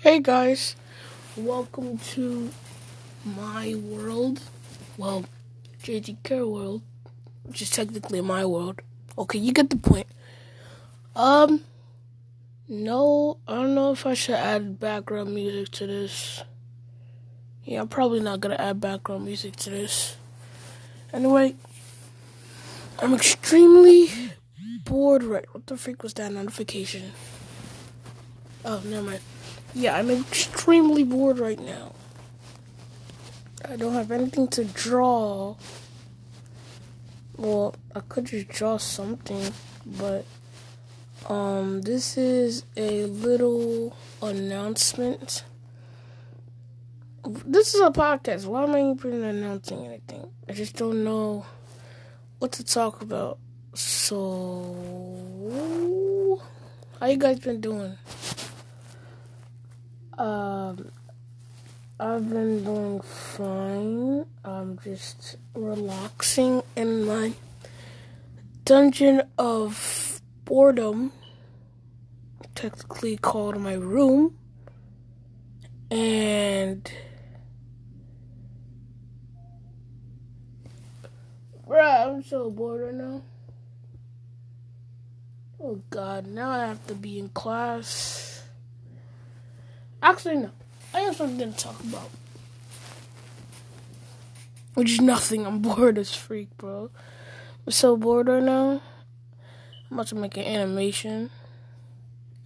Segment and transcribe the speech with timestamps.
[0.00, 0.76] Hey guys,
[1.36, 2.52] welcome to
[3.24, 4.40] my world.
[4.96, 5.24] Well,
[5.82, 6.82] JG Care World,
[7.42, 8.80] which is technically my world.
[9.18, 10.06] Okay, you get the point.
[11.16, 11.64] Um,
[12.68, 16.44] no, I don't know if I should add background music to this.
[17.64, 20.16] Yeah, I'm probably not gonna add background music to this.
[21.12, 21.56] Anyway,
[23.00, 24.10] I'm extremely
[24.84, 25.52] bored right.
[25.52, 27.10] What the freak was that notification?
[28.64, 29.20] Oh, never mind.
[29.78, 31.92] Yeah, I'm extremely bored right now.
[33.64, 35.54] I don't have anything to draw.
[37.36, 39.52] Well, I could just draw something,
[39.86, 40.24] but
[41.28, 45.44] um this is a little announcement.
[47.46, 48.46] This is a podcast.
[48.46, 50.28] Why am I even announcing anything?
[50.48, 51.46] I just don't know
[52.40, 53.38] what to talk about.
[53.74, 54.74] So,
[56.98, 57.96] how you guys been doing?
[60.18, 60.90] Um,
[62.00, 64.26] I've been doing fine.
[64.44, 67.34] I'm just relaxing in my
[68.64, 71.12] dungeon of boredom,
[72.56, 74.36] technically called my room.
[75.88, 76.90] And.
[81.64, 83.22] Bruh, I'm so bored right now.
[85.60, 88.27] Oh god, now I have to be in class.
[90.02, 90.50] Actually, no.
[90.94, 92.10] I have something to talk about.
[94.74, 95.44] Which is nothing.
[95.44, 96.90] I'm bored as freak, bro.
[97.66, 98.80] I'm so bored right now.
[99.90, 101.30] I'm about to make an animation.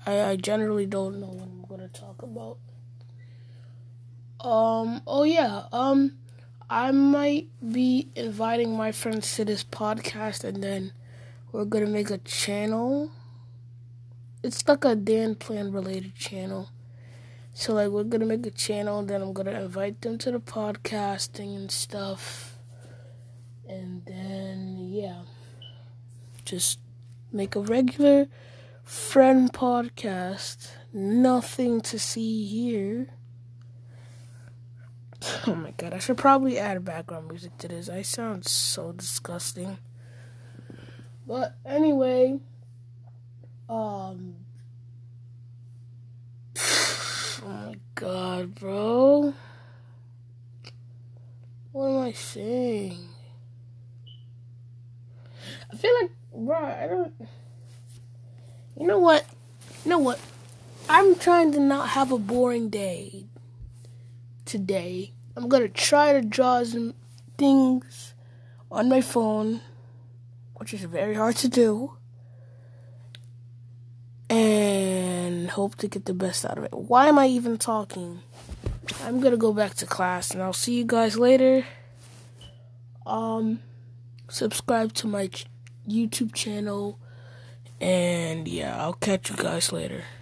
[0.07, 2.59] I, I generally don't know what I'm gonna talk about.
[4.41, 5.03] Um.
[5.07, 5.65] Oh yeah.
[5.73, 6.17] Um.
[6.71, 10.93] I might be inviting my friends to this podcast, and then
[11.53, 13.11] we're gonna make a channel.
[14.43, 16.71] It's like a Dan Plan related channel
[17.55, 20.41] so like we're gonna make a channel, and then I'm gonna invite them to the
[20.41, 22.59] podcasting and stuff.
[23.69, 25.23] And then yeah.
[26.45, 26.79] Just
[27.31, 28.27] make a regular
[28.83, 30.71] friend podcast.
[30.93, 33.09] Nothing to see here.
[35.47, 37.89] Oh my god, I should probably add background music to this.
[37.89, 39.79] I sound so disgusting.
[41.27, 42.41] But anyway,
[43.69, 44.35] um
[47.45, 49.33] Oh my god, bro.
[51.71, 52.99] What am I saying?
[55.73, 57.15] I feel like, bro, I don't.
[58.77, 59.25] You know what?
[59.85, 60.19] You know what?
[60.89, 63.27] I'm trying to not have a boring day
[64.47, 65.13] today.
[65.37, 66.95] I'm gonna try to draw some
[67.39, 68.15] things
[68.69, 69.61] on my phone,
[70.57, 71.93] which is very hard to do.
[75.33, 76.73] And hope to get the best out of it.
[76.73, 78.21] Why am I even talking?
[79.05, 81.65] I'm gonna go back to class and I'll see you guys later.
[83.07, 83.61] Um,
[84.29, 85.47] subscribe to my ch-
[85.89, 86.99] YouTube channel,
[87.81, 90.05] and yeah, I'll catch you guys later.